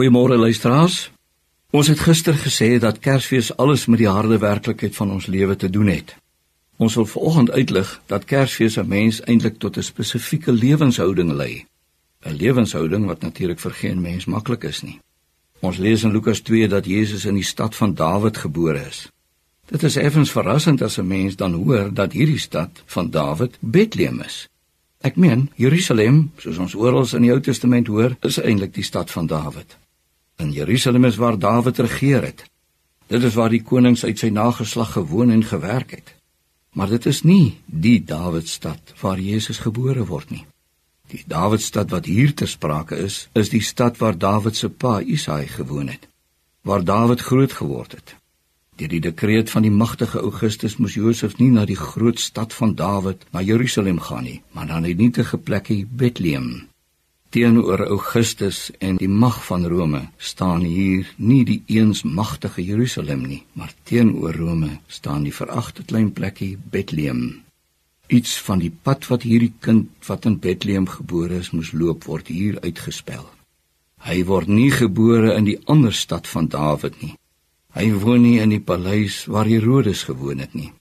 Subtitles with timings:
[0.00, 1.10] Goeiemôre luisteraars.
[1.76, 5.68] Ons het gister gesê dat Kersfees alles met die harde werklikheid van ons lewe te
[5.70, 6.14] doen het.
[6.80, 11.66] Ons wil vanoggend uitlig dat Kersfees 'n mens eintlik tot 'n spesifieke lewenshouding lei.
[12.24, 15.00] 'n Lewenshouding wat natuurlik vir geen mens maklik is nie.
[15.60, 19.08] Ons lees in Lukas 2 dat Jesus in die stad van Dawid gebore is.
[19.66, 24.20] Dit is effens verrassend as 'n mens dan hoor dat hierdie stad van Dawid Bethlehem
[24.20, 24.48] is.
[25.00, 29.10] Ek meen, Jerusalem, soos ons oral in die Ou Testament hoor, is eintlik die stad
[29.10, 29.79] van Dawid.
[30.40, 32.44] In Jerusalem is waar Dawid regeer het.
[33.06, 36.14] Dit is waar die konings uit sy nageslag gewoon en gewerk het.
[36.72, 40.46] Maar dit is nie die Dawidstad waar Jesus gebore word nie.
[41.12, 45.46] Die Dawidstad wat hier ter sprake is, is die stad waar Dawid se pa Isaai
[45.46, 46.08] gewoon het,
[46.62, 48.14] waar Dawid groot geword het.
[48.80, 52.74] Deur die dekreet van die magtige Augustus moes Josef nie na die groot stad van
[52.74, 56.69] Dawid, na Jerusalem gaan nie, maar na 'n nietige plekkie Bethlehem
[57.30, 63.44] teenoor Augustus en die mag van Rome staan hier nie die eens magtige Jerusalem nie,
[63.54, 67.42] maar teenoor Rome staan die veragte klein plekkie Bethlehem.
[68.10, 72.32] Iets van die pad wat hierdie kind wat in Bethlehem gebore is moes loop word
[72.34, 73.22] hier uitgespel.
[74.02, 77.14] Hy word nie gebore in die ander stad van Dawid nie.
[77.78, 80.72] Hy woon nie in die paleis waar Herodes gewoon het nie.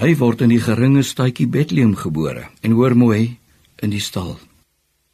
[0.00, 3.36] Hy word in die geringe stadjie Bethlehem gebore en hoor mooi
[3.84, 4.38] in die stal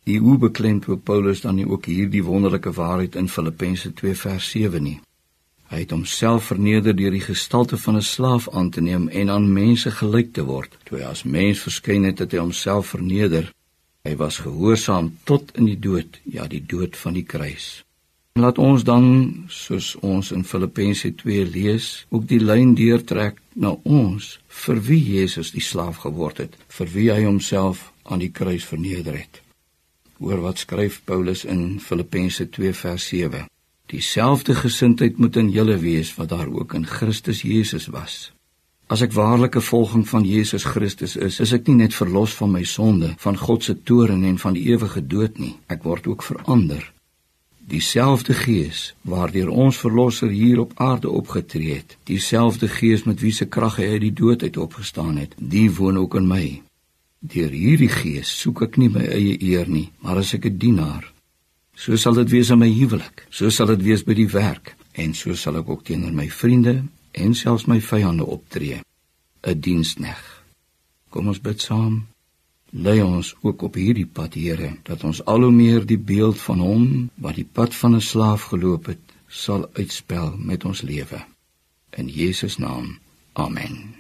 [0.09, 4.81] Die hoe beklemtoon Paulus dan nie ook hierdie wonderlike waarheid in Filippense 2 vers 7
[4.83, 5.01] nie.
[5.69, 9.53] Hy het homself verneder deur die gestalte van 'n slaaf aan te neem en aan
[9.53, 10.79] mense gelyk te word.
[10.85, 13.53] Toe hy as mens verskyn het, het hy homself verneder.
[14.05, 17.85] Hy was gehoorsaam tot in die dood, ja, die dood van die kruis.
[18.33, 23.77] En laat ons dan, soos ons in Filippense 2 lees, ook die lyn deurtrek na
[23.83, 28.65] ons vir wie Jesus die slaaf geword het, vir wie hy homself aan die kruis
[28.65, 29.43] verneder het.
[30.19, 33.47] Hoor wat skryf Paulus in Filippense 2 vers 7.
[33.87, 38.33] Dieselfde gesindheid moet in julle wees wat daar ook in Christus Jesus was.
[38.91, 42.65] As ek waarlike volging van Jesus Christus is, is ek nie net verlos van my
[42.67, 45.55] sonde, van God se toorn en van die ewige dood nie.
[45.71, 46.83] Ek word ook verander.
[47.69, 53.47] Dieselfde Gees waardeur ons verlosser hier op aarde opgetree het, dieselfde Gees met wie se
[53.47, 56.47] krag hy uit die dood uit opgestaan het, die woon ook in my.
[57.21, 61.05] Deur hierdie gees soek ek nie my eie eer nie, maar as ek 'n dienaar.
[61.75, 65.15] So sal dit wees in my huwelik, so sal dit wees by die werk en
[65.15, 68.83] so sal ek ook teenoor my vriende en selfs my vyande optree.
[69.43, 70.23] 'n Dienskneg.
[71.11, 72.07] Kom ons bid saam.
[72.71, 76.61] Lei ons ook op hierdie pad, Here, dat ons al hoe meer die beeld van
[76.61, 81.25] hom wat die pad van 'n slaaf geloop het, sal uitspel met ons lewe.
[81.97, 82.99] In Jesus naam.
[83.33, 83.98] Amen.